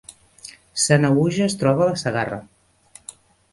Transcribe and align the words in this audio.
Sanaüja 0.83 1.45
es 1.49 1.57
troba 1.65 1.85
a 1.87 1.91
la 1.91 2.01
Segarra 2.05 2.43